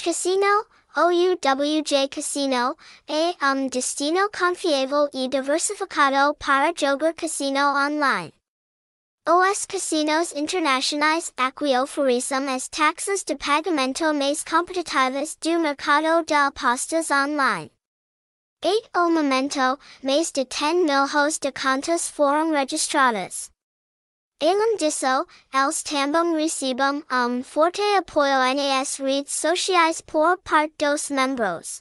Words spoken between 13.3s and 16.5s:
pagamento mais competitivas do mercado de